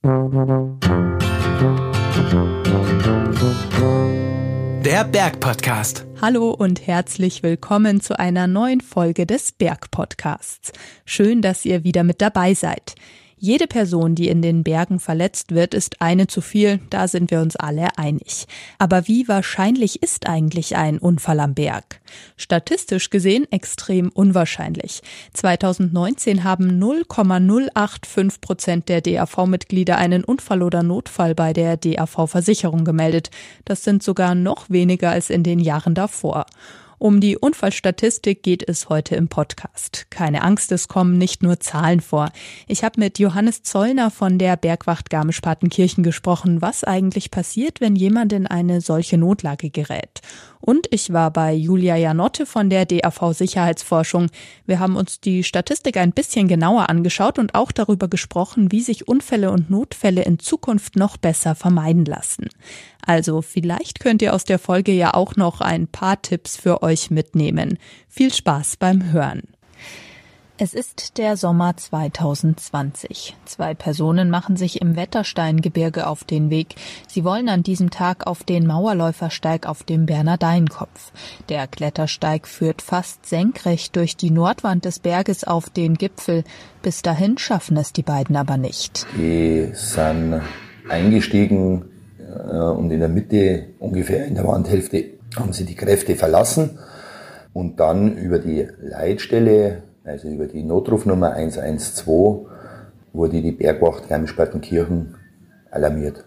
[0.00, 0.12] Der
[5.10, 6.06] Bergpodcast.
[6.22, 10.70] Hallo und herzlich willkommen zu einer neuen Folge des Bergpodcasts.
[11.04, 12.94] Schön, dass ihr wieder mit dabei seid.
[13.40, 17.40] Jede Person, die in den Bergen verletzt wird, ist eine zu viel, da sind wir
[17.40, 18.46] uns alle einig.
[18.78, 22.00] Aber wie wahrscheinlich ist eigentlich ein Unfall am Berg?
[22.36, 25.02] Statistisch gesehen extrem unwahrscheinlich.
[25.34, 33.30] 2019 haben 0,085 Prozent der DAV-Mitglieder einen Unfall oder Notfall bei der DAV-Versicherung gemeldet.
[33.64, 36.46] Das sind sogar noch weniger als in den Jahren davor.
[37.00, 40.06] Um die Unfallstatistik geht es heute im Podcast.
[40.10, 42.30] Keine Angst, es kommen nicht nur Zahlen vor.
[42.66, 48.32] Ich habe mit Johannes Zollner von der Bergwacht Garmisch-Partenkirchen gesprochen, was eigentlich passiert, wenn jemand
[48.32, 50.22] in eine solche Notlage gerät.
[50.60, 54.26] Und ich war bei Julia Janotte von der DAV Sicherheitsforschung.
[54.66, 59.06] Wir haben uns die Statistik ein bisschen genauer angeschaut und auch darüber gesprochen, wie sich
[59.06, 62.48] Unfälle und Notfälle in Zukunft noch besser vermeiden lassen.
[63.08, 67.10] Also vielleicht könnt ihr aus der Folge ja auch noch ein paar Tipps für euch
[67.10, 67.78] mitnehmen.
[68.06, 69.44] Viel Spaß beim Hören.
[70.58, 73.34] Es ist der Sommer 2020.
[73.46, 76.74] Zwei Personen machen sich im Wettersteingebirge auf den Weg.
[77.06, 81.12] Sie wollen an diesem Tag auf den Mauerläufersteig auf dem Bernardeinkopf.
[81.48, 86.44] Der Klettersteig führt fast senkrecht durch die Nordwand des Berges auf den Gipfel.
[86.82, 89.06] Bis dahin schaffen es die beiden aber nicht.
[89.16, 90.42] Die sind
[90.90, 91.86] eingestiegen
[92.38, 95.04] und in der Mitte, ungefähr in der Wandhälfte,
[95.36, 96.78] haben sie die Kräfte verlassen
[97.52, 102.48] und dann über die Leitstelle also über die Notrufnummer 112
[103.12, 105.16] wurde die Bergwacht Garmisch-Partenkirchen
[105.70, 106.24] alarmiert.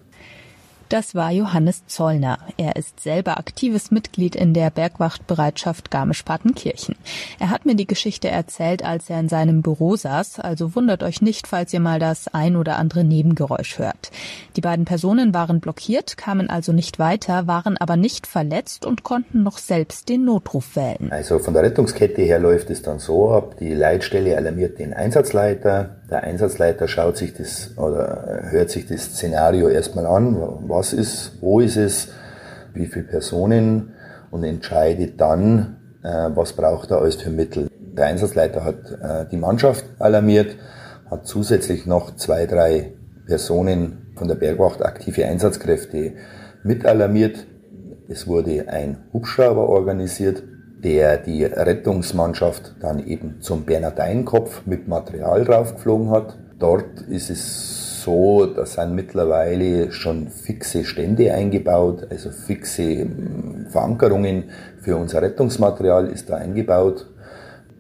[0.91, 2.37] Das war Johannes Zollner.
[2.57, 6.97] Er ist selber aktives Mitglied in der Bergwachtbereitschaft Garmisch-Partenkirchen.
[7.39, 11.21] Er hat mir die Geschichte erzählt, als er in seinem Büro saß, also wundert euch
[11.21, 14.11] nicht, falls ihr mal das ein oder andere Nebengeräusch hört.
[14.57, 19.43] Die beiden Personen waren blockiert, kamen also nicht weiter, waren aber nicht verletzt und konnten
[19.43, 21.09] noch selbst den Notruf wählen.
[21.09, 26.00] Also von der Rettungskette her läuft es dann so ab, die Leitstelle alarmiert den Einsatzleiter,
[26.11, 30.35] der Einsatzleiter schaut sich das oder hört sich das Szenario erstmal an,
[30.67, 32.09] was ist, wo ist es,
[32.73, 33.93] wie viele Personen
[34.29, 37.69] und entscheidet dann, äh, was braucht er alles für Mittel.
[37.71, 40.57] Der Einsatzleiter hat äh, die Mannschaft alarmiert,
[41.09, 42.93] hat zusätzlich noch zwei, drei
[43.25, 46.13] Personen von der Bergwacht aktive Einsatzkräfte
[46.63, 47.47] mit alarmiert.
[48.09, 50.43] Es wurde ein Hubschrauber organisiert,
[50.83, 56.37] der die Rettungsmannschaft dann eben zum Bernardeinkopf mit Material draufgeflogen hat.
[56.57, 64.45] Dort ist es so, da sind mittlerweile schon fixe Stände eingebaut, also fixe ähm, Verankerungen
[64.79, 67.07] für unser Rettungsmaterial ist da eingebaut.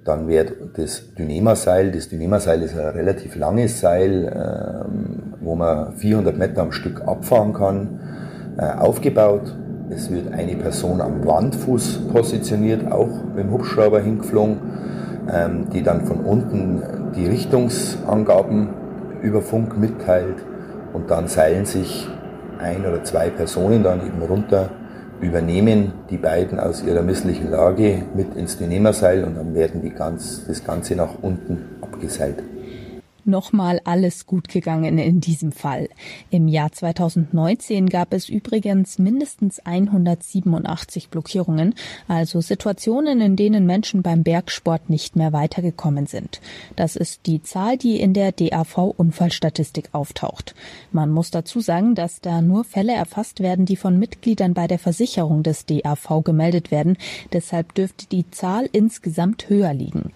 [0.03, 6.37] Dann wird das Dynema-Seil, das Dynema-Seil ist ein relativ langes Seil, ähm, wo man 400
[6.37, 7.99] Meter am Stück abfahren kann,
[8.57, 9.55] äh, aufgebaut
[9.93, 14.57] es wird eine Person am Wandfuß positioniert, auch mit dem Hubschrauber hingeflogen,
[15.31, 16.81] ähm, die dann von unten
[17.15, 18.69] die Richtungsangaben
[19.21, 20.37] über Funk mitteilt
[20.93, 22.07] und dann seilen sich
[22.59, 24.69] ein oder zwei Personen dann eben runter,
[25.19, 30.45] übernehmen die beiden aus ihrer misslichen Lage mit ins Nehmerseil und dann werden die ganz,
[30.47, 32.41] das Ganze nach unten abgeseilt
[33.25, 35.89] nochmal alles gut gegangen in diesem Fall.
[36.29, 41.75] Im Jahr 2019 gab es übrigens mindestens 187 Blockierungen,
[42.07, 46.41] also Situationen, in denen Menschen beim Bergsport nicht mehr weitergekommen sind.
[46.75, 50.55] Das ist die Zahl, die in der DAV-Unfallstatistik auftaucht.
[50.91, 54.79] Man muss dazu sagen, dass da nur Fälle erfasst werden, die von Mitgliedern bei der
[54.79, 56.97] Versicherung des DAV gemeldet werden.
[57.33, 60.11] Deshalb dürfte die Zahl insgesamt höher liegen.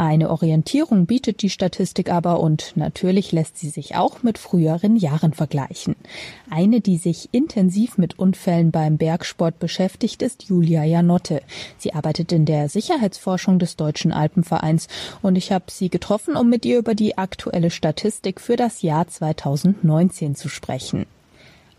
[0.00, 5.32] Eine Orientierung bietet die Statistik aber und natürlich lässt sie sich auch mit früheren Jahren
[5.32, 5.96] vergleichen.
[6.48, 11.42] Eine, die sich intensiv mit Unfällen beim Bergsport beschäftigt, ist Julia Janotte.
[11.78, 14.86] Sie arbeitet in der Sicherheitsforschung des Deutschen Alpenvereins
[15.20, 19.08] und ich habe sie getroffen, um mit ihr über die aktuelle Statistik für das Jahr
[19.08, 21.06] 2019 zu sprechen.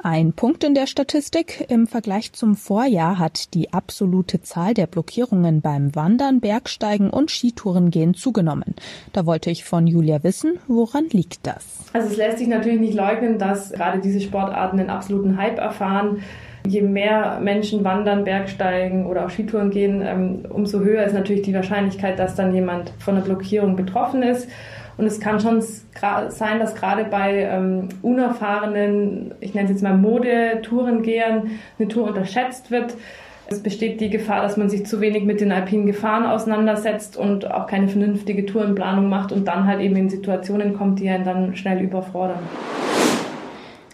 [0.01, 1.66] Ein Punkt in der Statistik.
[1.68, 8.13] Im Vergleich zum Vorjahr hat die absolute Zahl der Blockierungen beim Wandern, Bergsteigen und Skitourengehen
[8.13, 8.75] zugenommen.
[9.12, 11.84] Da wollte ich von Julia wissen, woran liegt das?
[11.92, 16.24] Also es lässt sich natürlich nicht leugnen, dass gerade diese Sportarten einen absoluten Hype erfahren.
[16.66, 21.54] Je mehr Menschen wandern, Bergsteigen oder auch Skitouren gehen, ähm, umso höher ist natürlich die
[21.54, 24.48] Wahrscheinlichkeit, dass dann jemand von einer Blockierung betroffen ist.
[25.00, 29.96] Und es kann schon sein, dass gerade bei ähm, unerfahrenen, ich nenne es jetzt mal
[29.96, 32.96] Mode-Tourengehern, eine Tour unterschätzt wird.
[33.48, 37.50] Es besteht die Gefahr, dass man sich zu wenig mit den alpinen Gefahren auseinandersetzt und
[37.50, 41.56] auch keine vernünftige Tourenplanung macht und dann halt eben in Situationen kommt, die einen dann
[41.56, 42.40] schnell überfordern.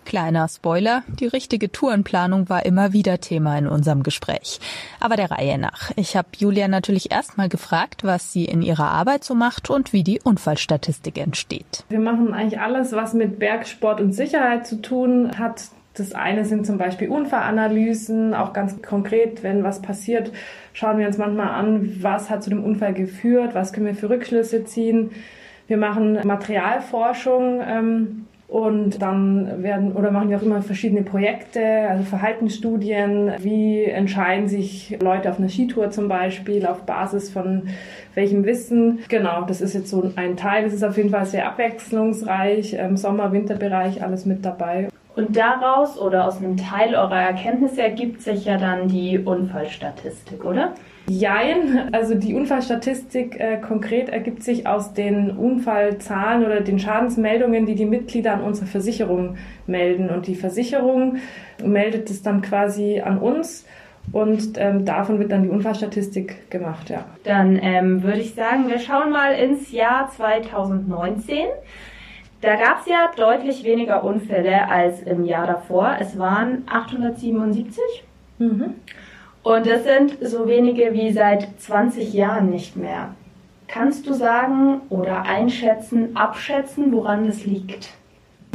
[0.06, 4.60] Kleiner Spoiler, die richtige Tourenplanung war immer wieder Thema in unserem Gespräch.
[5.00, 5.92] Aber der Reihe nach.
[5.96, 10.04] Ich habe Julia natürlich erstmal gefragt, was sie in ihrer Arbeit so macht und wie
[10.04, 11.84] die Unfallstatistik entsteht.
[11.90, 15.64] Wir machen eigentlich alles, was mit Bergsport und Sicherheit zu tun hat.
[15.96, 20.32] Das eine sind zum Beispiel Unfallanalysen, auch ganz konkret, wenn was passiert,
[20.74, 24.10] schauen wir uns manchmal an, was hat zu dem Unfall geführt, was können wir für
[24.10, 25.12] Rückschlüsse ziehen.
[25.68, 32.04] Wir machen Materialforschung, ähm, und dann werden oder machen wir auch immer verschiedene Projekte, also
[32.04, 33.32] Verhaltensstudien.
[33.40, 37.64] Wie entscheiden sich Leute auf einer Skitour zum Beispiel auf Basis von
[38.14, 39.00] welchem Wissen?
[39.10, 40.64] Genau, das ist jetzt so ein Teil.
[40.64, 42.74] Das ist auf jeden Fall sehr abwechslungsreich.
[42.74, 44.90] Im Sommer-Winterbereich alles mit dabei.
[45.16, 50.74] Und daraus oder aus einem Teil eurer Erkenntnisse ergibt sich ja dann die Unfallstatistik, oder?
[51.08, 57.76] Jein, also die Unfallstatistik äh, konkret ergibt sich aus den Unfallzahlen oder den Schadensmeldungen, die
[57.76, 60.10] die Mitglieder an unsere Versicherung melden.
[60.10, 61.18] Und die Versicherung
[61.64, 63.66] meldet es dann quasi an uns
[64.12, 67.06] und ähm, davon wird dann die Unfallstatistik gemacht, ja.
[67.24, 71.48] Dann ähm, würde ich sagen, wir schauen mal ins Jahr 2019.
[72.46, 75.98] Da gab es ja deutlich weniger Unfälle als im Jahr davor.
[76.00, 77.82] Es waren 877.
[78.38, 78.76] Mhm.
[79.42, 83.16] Und das sind so wenige wie seit 20 Jahren nicht mehr.
[83.68, 87.90] Kannst du sagen oder einschätzen, abschätzen, woran das liegt?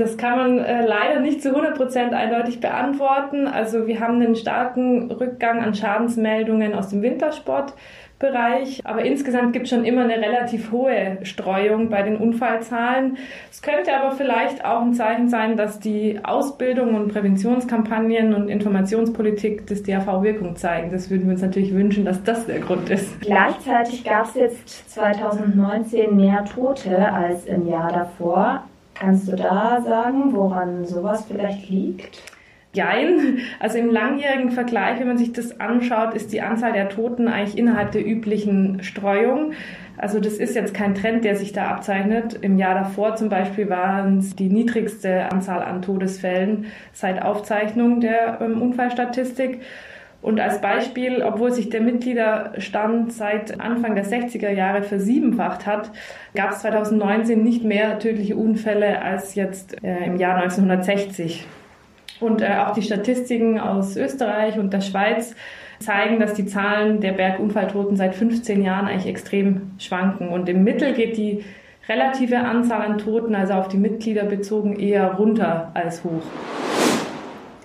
[0.01, 3.47] Das kann man äh, leider nicht zu 100% eindeutig beantworten.
[3.47, 7.75] Also wir haben einen starken Rückgang an Schadensmeldungen aus dem Wintersport.
[8.21, 8.83] Bereich.
[8.85, 13.17] Aber insgesamt gibt es schon immer eine relativ hohe Streuung bei den Unfallzahlen.
[13.51, 19.67] Es könnte aber vielleicht auch ein Zeichen sein, dass die Ausbildung und Präventionskampagnen und Informationspolitik
[19.67, 20.93] des DAV Wirkung zeigen.
[20.93, 23.23] Das würden wir uns natürlich wünschen, dass das der Grund ist.
[23.23, 28.65] Gleichzeitig gab es jetzt 2019 mehr Tote als im Jahr davor.
[29.01, 32.23] Kannst du da sagen, woran sowas vielleicht liegt?
[32.73, 33.39] Jein.
[33.59, 37.59] Also im langjährigen Vergleich, wenn man sich das anschaut, ist die Anzahl der Toten eigentlich
[37.59, 39.53] innerhalb der üblichen Streuung.
[39.97, 42.39] Also das ist jetzt kein Trend, der sich da abzeichnet.
[42.43, 48.41] Im Jahr davor zum Beispiel waren es die niedrigste Anzahl an Todesfällen seit Aufzeichnung der
[48.41, 49.63] ähm, Unfallstatistik.
[50.23, 55.91] Und als Beispiel, obwohl sich der Mitgliederstand seit Anfang der 60er Jahre versiebenfacht hat,
[56.35, 61.47] gab es 2019 nicht mehr tödliche Unfälle als jetzt äh, im Jahr 1960.
[62.21, 65.35] Und äh, auch die Statistiken aus Österreich und der Schweiz
[65.79, 70.29] zeigen, dass die Zahlen der Bergunfalltoten seit 15 Jahren eigentlich extrem schwanken.
[70.29, 71.43] Und im Mittel geht die
[71.89, 76.23] relative Anzahl an Toten, also auf die Mitglieder bezogen, eher runter als hoch.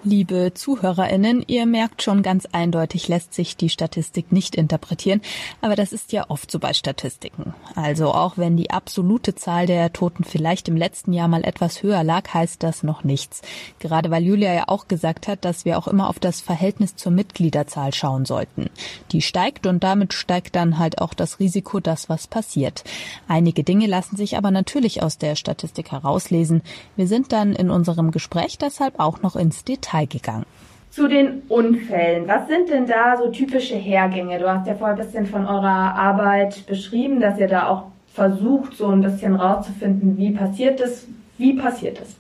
[0.07, 5.19] Liebe Zuhörerinnen, ihr merkt schon ganz eindeutig lässt sich die Statistik nicht interpretieren,
[5.61, 7.55] aber das ist ja oft so bei Statistiken.
[7.73, 12.03] Also auch wenn die absolute Zahl der Toten vielleicht im letzten Jahr mal etwas höher
[12.03, 13.41] lag, heißt das noch nichts.
[13.79, 17.11] Gerade weil Julia ja auch gesagt hat, dass wir auch immer auf das Verhältnis zur
[17.11, 18.69] Mitgliederzahl schauen sollten.
[19.11, 22.83] Die steigt und damit steigt dann halt auch das Risiko, dass was passiert.
[23.27, 26.61] Einige Dinge lassen sich aber natürlich aus der Statistik herauslesen.
[26.95, 30.45] Wir sind dann in unserem Gespräch deshalb auch noch ins Detail Detail gegangen.
[30.89, 32.27] Zu den Unfällen.
[32.27, 34.39] Was sind denn da so typische Hergänge?
[34.39, 38.75] Du hast ja vorher ein bisschen von eurer Arbeit beschrieben, dass ihr da auch versucht,
[38.77, 41.05] so ein bisschen rauszufinden, wie passiert es,
[41.37, 42.15] wie passiert es?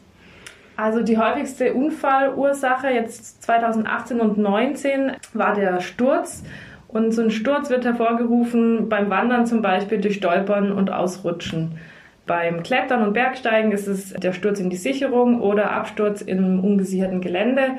[0.75, 6.43] Also die häufigste Unfallursache jetzt 2018 und 2019 war der Sturz.
[6.89, 11.77] Und so ein Sturz wird hervorgerufen beim Wandern zum Beispiel durch Stolpern und Ausrutschen.
[12.25, 17.21] Beim Klettern und Bergsteigen ist es der Sturz in die Sicherung oder Absturz im ungesicherten
[17.21, 17.77] Gelände.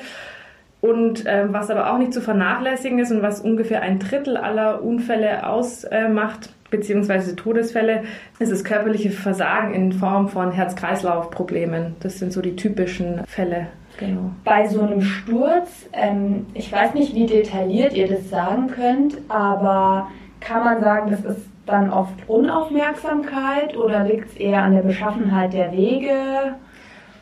[0.81, 4.83] Und äh, was aber auch nicht zu vernachlässigen ist und was ungefähr ein Drittel aller
[4.83, 8.05] Unfälle ausmacht, äh, beziehungsweise Todesfälle,
[8.39, 11.97] ist das körperliche Versagen in Form von Herz-Kreislauf-Problemen.
[12.01, 13.69] Das sind so die typischen Fälle.
[13.99, 14.31] Genau.
[14.45, 20.09] Bei so einem Sturz, ähm, ich weiß nicht, wie detailliert ihr das sagen könnt, aber
[20.41, 25.53] kann man sagen, das ist dann oft Unaufmerksamkeit oder liegt es eher an der Beschaffenheit
[25.53, 26.55] der Wege?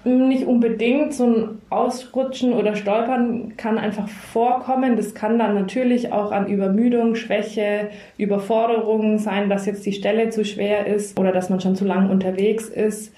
[0.04, 1.14] Nicht unbedingt.
[1.14, 4.96] So ein Ausrutschen oder Stolpern kann einfach vorkommen.
[4.96, 10.44] Das kann dann natürlich auch an Übermüdung, Schwäche, Überforderung sein, dass jetzt die Stelle zu
[10.44, 13.14] schwer ist oder dass man schon zu lang unterwegs ist.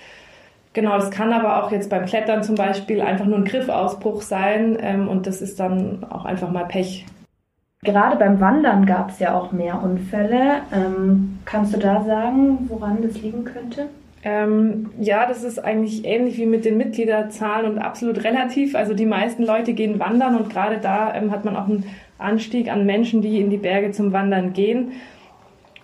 [0.75, 4.77] Genau, das kann aber auch jetzt beim Klettern zum Beispiel einfach nur ein Griffausbruch sein
[4.81, 7.07] ähm, und das ist dann auch einfach mal Pech.
[7.83, 10.63] Gerade beim Wandern gab es ja auch mehr Unfälle.
[10.73, 13.89] Ähm, kannst du da sagen, woran das liegen könnte?
[14.23, 18.75] Ähm, ja, das ist eigentlich ähnlich wie mit den Mitgliederzahlen und absolut relativ.
[18.75, 21.85] Also die meisten Leute gehen wandern und gerade da ähm, hat man auch einen
[22.19, 24.93] Anstieg an Menschen, die in die Berge zum Wandern gehen.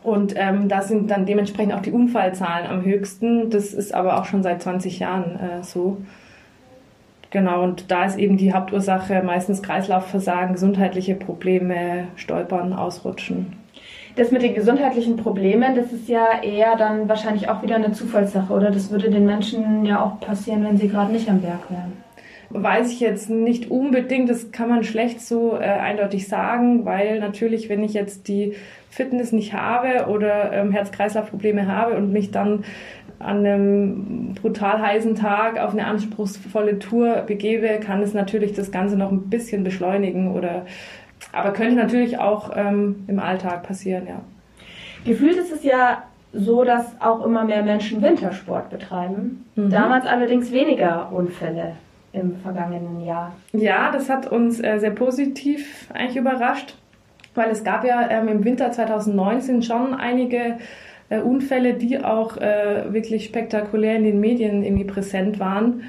[0.02, 3.50] Und ähm, da sind dann dementsprechend auch die Unfallzahlen am höchsten.
[3.50, 5.98] Das ist aber auch schon seit 20 Jahren äh, so.
[7.32, 13.54] Genau, und da ist eben die Hauptursache meistens Kreislaufversagen, gesundheitliche Probleme, Stolpern, Ausrutschen.
[14.16, 18.52] Das mit den gesundheitlichen Problemen, das ist ja eher dann wahrscheinlich auch wieder eine Zufallssache,
[18.52, 18.70] oder?
[18.70, 21.92] Das würde den Menschen ja auch passieren, wenn sie gerade nicht am Berg wären.
[22.50, 27.70] Weiß ich jetzt nicht unbedingt, das kann man schlecht so äh, eindeutig sagen, weil natürlich,
[27.70, 28.52] wenn ich jetzt die
[28.90, 32.64] Fitness nicht habe oder ähm, Herz-Kreislauf-Probleme habe und mich dann
[33.22, 38.96] an einem brutal heißen Tag auf eine anspruchsvolle Tour begebe, kann es natürlich das Ganze
[38.96, 40.66] noch ein bisschen beschleunigen oder
[41.32, 44.20] aber könnte natürlich auch ähm, im Alltag passieren, ja.
[45.04, 49.44] Gefühlt ist es ja so, dass auch immer mehr Menschen Wintersport betreiben.
[49.54, 49.70] Mhm.
[49.70, 51.76] Damals allerdings weniger Unfälle
[52.12, 53.32] im vergangenen Jahr.
[53.52, 56.76] Ja, das hat uns äh, sehr positiv eigentlich überrascht,
[57.34, 60.58] weil es gab ja ähm, im Winter 2019 schon einige
[61.08, 65.82] äh, Unfälle, die auch äh, wirklich spektakulär in den Medien irgendwie präsent waren.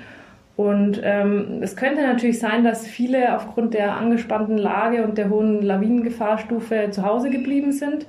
[0.56, 5.64] Und ähm, es könnte natürlich sein, dass viele aufgrund der angespannten Lage und der hohen
[5.64, 8.06] Lawinengefahrstufe zu Hause geblieben sind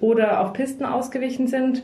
[0.00, 1.82] oder auf Pisten ausgewichen sind.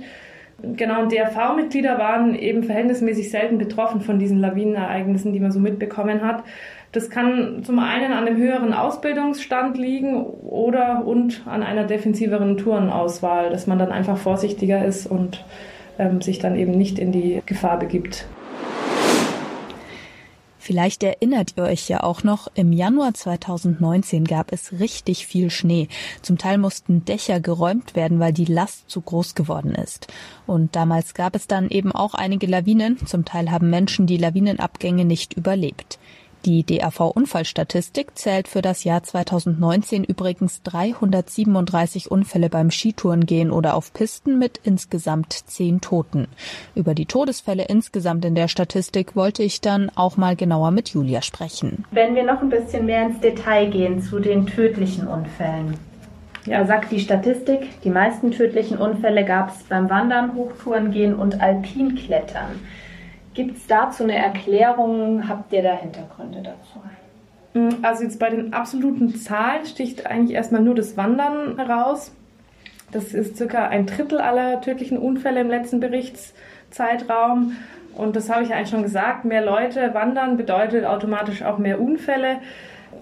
[0.62, 6.22] Genau, und DRV-Mitglieder waren eben verhältnismäßig selten betroffen von diesen Lawinenereignissen, die man so mitbekommen
[6.22, 6.44] hat.
[6.92, 13.50] Das kann zum einen an dem höheren Ausbildungsstand liegen oder und an einer defensiveren Tourenauswahl,
[13.50, 15.44] dass man dann einfach vorsichtiger ist und
[16.00, 18.26] ähm, sich dann eben nicht in die Gefahr begibt.
[20.58, 25.88] Vielleicht erinnert ihr euch ja auch noch, im Januar 2019 gab es richtig viel Schnee.
[26.22, 30.08] Zum Teil mussten Dächer geräumt werden, weil die Last zu groß geworden ist.
[30.46, 33.04] Und damals gab es dann eben auch einige Lawinen.
[33.06, 35.98] Zum Teil haben Menschen die Lawinenabgänge nicht überlebt.
[36.46, 44.38] Die DAV-Unfallstatistik zählt für das Jahr 2019 übrigens 337 Unfälle beim Skitourengehen oder auf Pisten
[44.38, 46.28] mit insgesamt zehn Toten.
[46.74, 51.20] Über die Todesfälle insgesamt in der Statistik wollte ich dann auch mal genauer mit Julia
[51.20, 51.84] sprechen.
[51.90, 55.74] Wenn wir noch ein bisschen mehr ins Detail gehen zu den tödlichen Unfällen.
[56.46, 62.58] Ja, sagt die Statistik, die meisten tödlichen Unfälle gab es beim Wandern, Hochtourengehen und Alpinklettern.
[63.34, 65.28] Gibt es dazu eine Erklärung?
[65.28, 66.80] Habt ihr da Hintergründe dazu?
[67.54, 72.12] Mm, also jetzt bei den absoluten Zahlen sticht eigentlich erstmal nur das Wandern heraus.
[72.92, 77.56] Das ist circa ein Drittel aller tödlichen Unfälle im letzten Berichtszeitraum.
[77.94, 79.24] Und das habe ich eigentlich schon gesagt.
[79.24, 82.38] Mehr Leute wandern bedeutet automatisch auch mehr Unfälle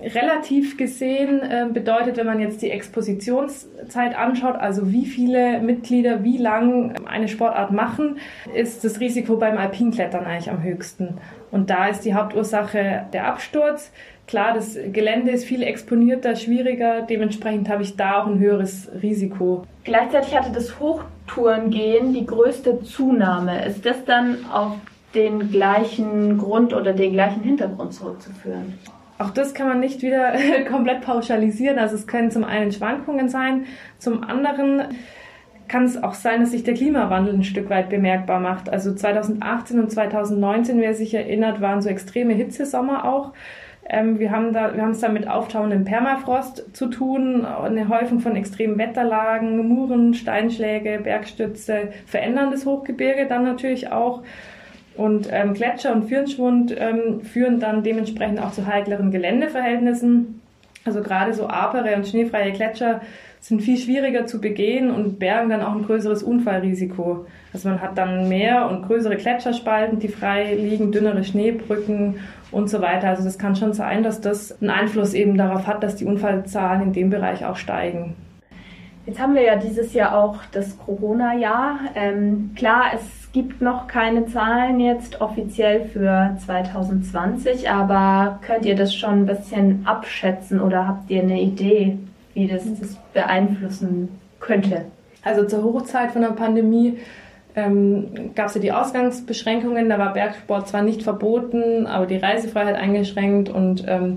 [0.02, 6.38] relativ gesehen äh, bedeutet, wenn man jetzt die Expositionszeit anschaut, also wie viele Mitglieder wie
[6.38, 8.18] lang eine Sportart machen,
[8.54, 11.18] ist das Risiko beim Alpinklettern eigentlich am höchsten.
[11.50, 13.90] Und da ist die Hauptursache der Absturz.
[14.26, 19.64] Klar, das Gelände ist viel exponierter, schwieriger, dementsprechend habe ich da auch ein höheres Risiko.
[19.85, 23.64] Gleichzeitig hatte das Hochtourengehen die größte Zunahme.
[23.64, 24.76] Ist das dann auf
[25.14, 28.75] den gleichen Grund oder den gleichen Hintergrund zurückzuführen?
[29.19, 30.33] Auch das kann man nicht wieder
[30.71, 31.79] komplett pauschalisieren.
[31.79, 33.67] Also es können zum einen Schwankungen sein,
[33.99, 34.83] zum anderen
[35.67, 38.71] kann es auch sein, dass sich der Klimawandel ein Stück weit bemerkbar macht.
[38.71, 43.33] Also 2018 und 2019, wer sich erinnert, waren so extreme Hitzesommer auch.
[43.89, 48.21] Ähm, wir haben da, wir haben es da mit auftauendem Permafrost zu tun, eine Häufung
[48.21, 54.23] von extremen Wetterlagen, Muren, Steinschläge, Bergstütze, veränderndes Hochgebirge dann natürlich auch.
[54.99, 60.40] Und ähm, Gletscher und Firnschwund ähm, führen dann dementsprechend auch zu heikleren Geländeverhältnissen.
[60.85, 63.00] Also gerade so apere und schneefreie Gletscher
[63.40, 67.26] sind viel schwieriger zu begehen und bergen dann auch ein größeres Unfallrisiko.
[67.52, 72.17] Also man hat dann mehr und größere Gletscherspalten, die frei liegen, dünnere Schneebrücken
[72.50, 73.09] und so weiter.
[73.09, 76.83] Also das kann schon sein, dass das einen Einfluss eben darauf hat, dass die Unfallzahlen
[76.83, 78.17] in dem Bereich auch steigen.
[79.07, 81.78] Jetzt haben wir ja dieses Jahr auch das Corona-Jahr.
[81.95, 88.95] Ähm, klar, es gibt noch keine Zahlen jetzt offiziell für 2020, aber könnt ihr das
[88.95, 91.99] schon ein bisschen abschätzen oder habt ihr eine Idee,
[92.35, 94.09] wie das, das beeinflussen
[94.41, 94.87] könnte?
[95.23, 96.99] Also zur Hochzeit von der Pandemie
[97.55, 99.89] ähm, gab es ja die Ausgangsbeschränkungen.
[99.89, 104.17] Da war Bergsport zwar nicht verboten, aber die Reisefreiheit eingeschränkt und ähm,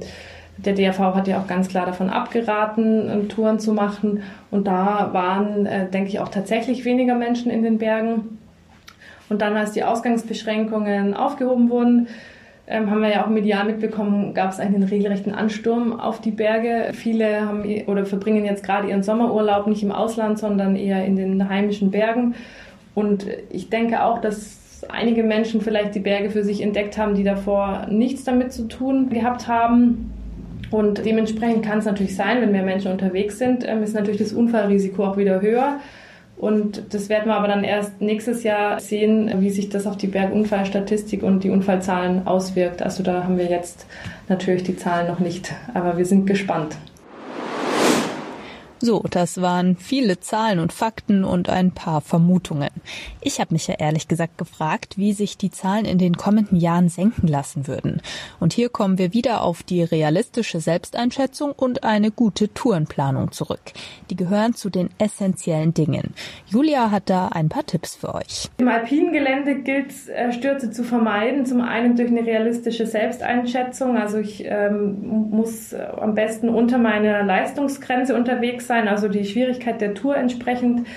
[0.57, 4.21] der DRV hat ja auch ganz klar davon abgeraten, Touren zu machen.
[4.51, 8.37] Und da waren, äh, denke ich, auch tatsächlich weniger Menschen in den Bergen.
[9.31, 12.09] Und dann, als die Ausgangsbeschränkungen aufgehoben wurden,
[12.67, 16.89] ähm, haben wir ja auch medial mitbekommen, gab es einen regelrechten Ansturm auf die Berge.
[16.91, 21.47] Viele haben oder verbringen jetzt gerade ihren Sommerurlaub nicht im Ausland, sondern eher in den
[21.47, 22.35] heimischen Bergen.
[22.93, 27.23] Und ich denke auch, dass einige Menschen vielleicht die Berge für sich entdeckt haben, die
[27.23, 30.11] davor nichts damit zu tun gehabt haben.
[30.71, 34.33] Und dementsprechend kann es natürlich sein, wenn mehr Menschen unterwegs sind, ähm, ist natürlich das
[34.33, 35.79] Unfallrisiko auch wieder höher.
[36.41, 40.07] Und das werden wir aber dann erst nächstes Jahr sehen, wie sich das auf die
[40.07, 42.81] Bergunfallstatistik und die Unfallzahlen auswirkt.
[42.81, 43.85] Also da haben wir jetzt
[44.27, 46.77] natürlich die Zahlen noch nicht, aber wir sind gespannt.
[48.83, 52.71] So, das waren viele Zahlen und Fakten und ein paar Vermutungen.
[53.21, 56.89] Ich habe mich ja ehrlich gesagt gefragt, wie sich die Zahlen in den kommenden Jahren
[56.89, 58.01] senken lassen würden.
[58.39, 63.61] Und hier kommen wir wieder auf die realistische Selbsteinschätzung und eine gute Tourenplanung zurück.
[64.09, 66.15] Die gehören zu den essentiellen Dingen.
[66.47, 68.49] Julia hat da ein paar Tipps für euch.
[68.57, 69.11] Im alpinen
[69.63, 71.45] gilt es, äh, Stürze zu vermeiden.
[71.45, 73.95] Zum einen durch eine realistische Selbsteinschätzung.
[73.95, 79.81] Also ich ähm, muss äh, am besten unter meiner Leistungsgrenze unterwegs sein, also die Schwierigkeit
[79.81, 80.87] der Tour entsprechend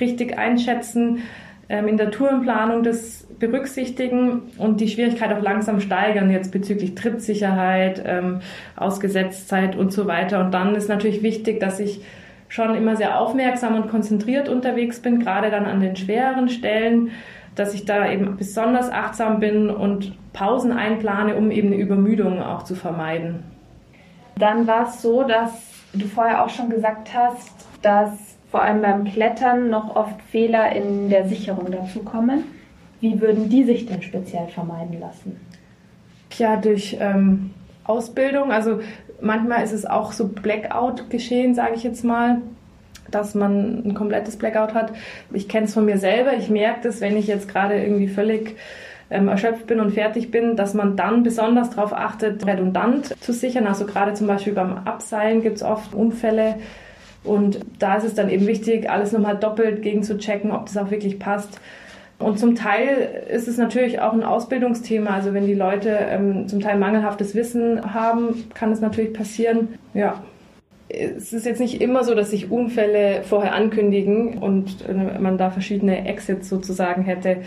[0.00, 1.22] richtig einschätzen,
[1.68, 8.02] ähm, in der Tourenplanung das berücksichtigen und die Schwierigkeit auch langsam steigern, jetzt bezüglich Trittsicherheit,
[8.04, 8.40] ähm,
[8.76, 10.44] Ausgesetztheit und so weiter.
[10.44, 12.02] Und dann ist natürlich wichtig, dass ich
[12.48, 17.12] schon immer sehr aufmerksam und konzentriert unterwegs bin, gerade dann an den schwereren Stellen,
[17.54, 22.64] dass ich da eben besonders achtsam bin und Pausen einplane, um eben eine Übermüdung auch
[22.64, 23.44] zu vermeiden.
[24.36, 27.50] Dann war es so, dass du vorher auch schon gesagt hast,
[27.82, 28.10] dass
[28.50, 32.44] vor allem beim Klettern noch oft Fehler in der Sicherung dazukommen.
[33.00, 35.40] Wie würden die sich denn speziell vermeiden lassen?
[36.36, 37.50] Ja, durch ähm,
[37.84, 38.52] Ausbildung.
[38.52, 38.80] Also
[39.20, 42.42] manchmal ist es auch so Blackout geschehen, sage ich jetzt mal,
[43.10, 44.92] dass man ein komplettes Blackout hat.
[45.32, 46.34] Ich kenne es von mir selber.
[46.36, 48.56] Ich merke das, wenn ich jetzt gerade irgendwie völlig
[49.10, 53.66] ähm, erschöpft bin und fertig bin, dass man dann besonders darauf achtet, redundant zu sichern.
[53.66, 56.56] Also gerade zum Beispiel beim Abseilen gibt es oft Unfälle.
[57.24, 60.76] Und da ist es dann eben wichtig, alles nochmal doppelt gegen zu checken, ob das
[60.76, 61.60] auch wirklich passt.
[62.18, 65.10] Und zum Teil ist es natürlich auch ein Ausbildungsthema.
[65.10, 69.68] Also wenn die Leute ähm, zum Teil mangelhaftes Wissen haben, kann es natürlich passieren.
[69.94, 70.22] Ja.
[70.88, 75.50] Es ist jetzt nicht immer so, dass sich Unfälle vorher ankündigen und äh, man da
[75.50, 77.38] verschiedene Exits sozusagen hätte.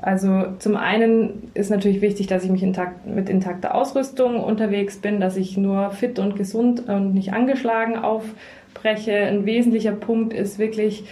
[0.00, 5.20] Also zum einen ist natürlich wichtig, dass ich mich intakt, mit intakter Ausrüstung unterwegs bin,
[5.20, 9.12] dass ich nur fit und gesund und nicht angeschlagen aufbreche.
[9.12, 11.04] Ein wesentlicher Punkt ist wirklich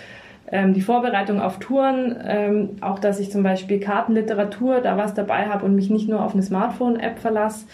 [0.53, 5.47] ähm, die Vorbereitung auf Touren, ähm, auch dass ich zum Beispiel Kartenliteratur da was dabei
[5.47, 7.67] habe und mich nicht nur auf eine Smartphone-App verlasse,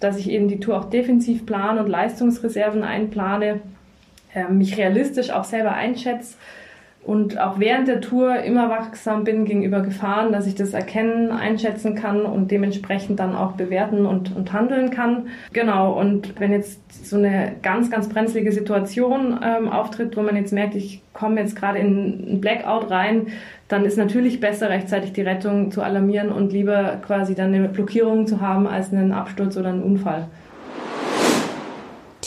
[0.00, 3.60] dass ich eben die Tour auch defensiv plane und Leistungsreserven einplane,
[4.34, 6.36] äh, mich realistisch auch selber einschätze
[7.08, 11.94] und auch während der Tour immer wachsam bin gegenüber Gefahren, dass ich das erkennen, einschätzen
[11.94, 15.28] kann und dementsprechend dann auch bewerten und, und handeln kann.
[15.54, 20.52] Genau, und wenn jetzt so eine ganz, ganz brenzlige Situation ähm, auftritt, wo man jetzt
[20.52, 23.28] merkt, ich komme jetzt gerade in ein Blackout rein,
[23.68, 28.26] dann ist natürlich besser, rechtzeitig die Rettung zu alarmieren und lieber quasi dann eine Blockierung
[28.26, 30.28] zu haben als einen Absturz oder einen Unfall.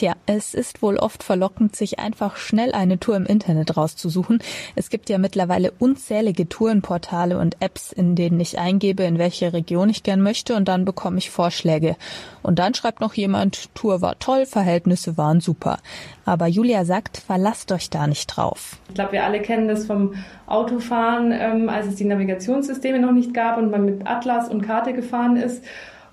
[0.01, 4.39] Tja, es ist wohl oft verlockend, sich einfach schnell eine Tour im Internet rauszusuchen.
[4.75, 9.91] Es gibt ja mittlerweile unzählige Tourenportale und Apps, in denen ich eingebe, in welche Region
[9.91, 11.97] ich gern möchte und dann bekomme ich Vorschläge.
[12.41, 15.77] Und dann schreibt noch jemand, Tour war toll, Verhältnisse waren super.
[16.25, 18.77] Aber Julia sagt, verlasst euch da nicht drauf.
[18.87, 20.15] Ich glaube, wir alle kennen das vom
[20.47, 24.93] Autofahren, ähm, als es die Navigationssysteme noch nicht gab und man mit Atlas und Karte
[24.93, 25.63] gefahren ist.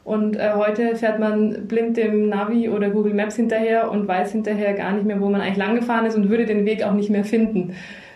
[0.08, 4.72] Und äh, heute fährt man blind dem Navi oder Google Maps hinterher und weiß hinterher
[4.72, 7.10] gar nicht mehr, wo man eigentlich lang gefahren ist und würde den Weg auch nicht
[7.10, 7.74] mehr finden.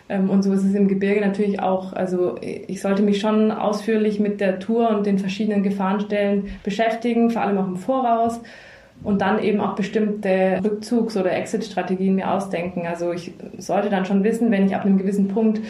[0.09, 1.93] Ähm, und so ist es im Gebirge natürlich auch.
[1.93, 7.43] Also ich sollte mich schon ausführlich mit der Tour und den verschiedenen Gefahrenstellen beschäftigen, vor
[7.43, 8.41] allem auch im Voraus.
[9.03, 12.87] Und dann eben auch bestimmte Rückzugs- oder Exit-Strategien mir ausdenken.
[12.87, 15.61] Also ich sollte dann schon wissen, wenn ich ab einem gewissen Punkt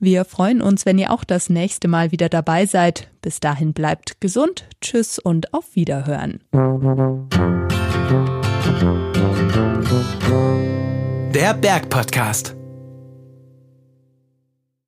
[0.00, 3.08] Wir freuen uns, wenn ihr auch das nächste Mal wieder dabei seid.
[3.22, 6.40] Bis dahin bleibt gesund, tschüss und auf Wiederhören.
[11.32, 12.57] Der Bergpodcast.